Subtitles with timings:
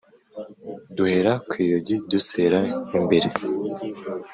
[0.95, 2.59] Duhera kw'iyogiDusera
[2.97, 3.29] imbere